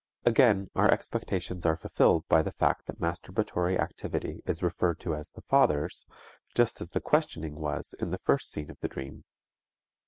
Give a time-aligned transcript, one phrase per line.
[0.25, 5.29] Again our expectations are fulfilled by the fact that masturbatory activity is referred to as
[5.29, 6.07] the father's,
[6.55, 9.25] just as the questioning was in the first scene of the dream.